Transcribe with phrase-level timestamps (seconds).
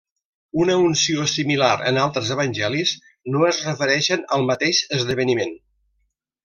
[0.61, 2.95] Una unció similar en altres evangelis
[3.35, 5.59] no es refereixen al mateix esdeveniment.